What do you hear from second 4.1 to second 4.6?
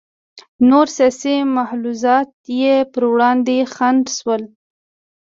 شول.